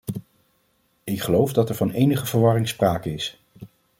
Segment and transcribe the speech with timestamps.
[1.03, 3.39] Ik geloof dat er van enige verwarring sprake is.